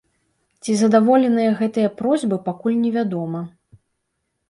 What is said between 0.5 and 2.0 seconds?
Ці задаволеныя гэтыя